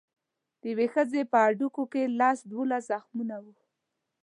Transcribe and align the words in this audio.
د 0.59 0.61
یوې 0.71 0.87
ښځې 0.93 1.21
په 1.31 1.37
هډوکو 1.45 1.83
کې 1.91 2.13
لس 2.19 2.37
دولس 2.51 2.83
زخمونه 2.91 3.35
وو. 3.43 3.53